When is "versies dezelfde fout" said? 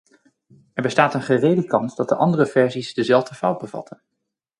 2.45-3.57